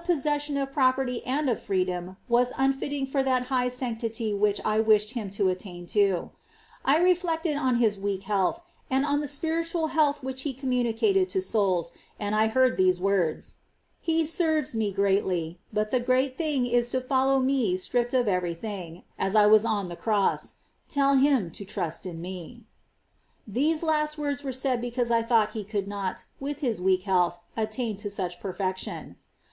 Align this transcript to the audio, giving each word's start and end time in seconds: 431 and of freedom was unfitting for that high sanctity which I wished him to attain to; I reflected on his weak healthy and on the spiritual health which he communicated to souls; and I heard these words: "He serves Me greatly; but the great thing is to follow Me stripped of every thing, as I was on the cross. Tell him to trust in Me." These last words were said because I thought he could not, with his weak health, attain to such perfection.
431 0.00 1.20
and 1.26 1.50
of 1.50 1.60
freedom 1.60 2.18
was 2.28 2.52
unfitting 2.56 3.04
for 3.04 3.20
that 3.20 3.46
high 3.46 3.68
sanctity 3.68 4.32
which 4.32 4.60
I 4.64 4.78
wished 4.78 5.14
him 5.14 5.28
to 5.30 5.48
attain 5.48 5.86
to; 5.88 6.30
I 6.84 6.98
reflected 6.98 7.56
on 7.56 7.78
his 7.78 7.98
weak 7.98 8.22
healthy 8.22 8.60
and 8.88 9.04
on 9.04 9.18
the 9.18 9.26
spiritual 9.26 9.88
health 9.88 10.22
which 10.22 10.42
he 10.42 10.52
communicated 10.54 11.28
to 11.30 11.40
souls; 11.40 11.90
and 12.16 12.36
I 12.36 12.46
heard 12.46 12.76
these 12.76 13.00
words: 13.00 13.56
"He 14.00 14.24
serves 14.24 14.76
Me 14.76 14.92
greatly; 14.92 15.58
but 15.72 15.90
the 15.90 15.98
great 15.98 16.38
thing 16.38 16.64
is 16.64 16.90
to 16.90 17.00
follow 17.00 17.40
Me 17.40 17.76
stripped 17.76 18.14
of 18.14 18.28
every 18.28 18.54
thing, 18.54 19.02
as 19.18 19.34
I 19.34 19.46
was 19.46 19.64
on 19.64 19.88
the 19.88 19.96
cross. 19.96 20.58
Tell 20.88 21.16
him 21.16 21.50
to 21.50 21.64
trust 21.64 22.06
in 22.06 22.20
Me." 22.20 22.62
These 23.48 23.82
last 23.82 24.16
words 24.16 24.44
were 24.44 24.52
said 24.52 24.80
because 24.80 25.10
I 25.10 25.22
thought 25.22 25.54
he 25.54 25.64
could 25.64 25.88
not, 25.88 26.24
with 26.38 26.58
his 26.60 26.80
weak 26.80 27.02
health, 27.02 27.40
attain 27.56 27.96
to 27.96 28.08
such 28.08 28.38
perfection. 28.38 29.16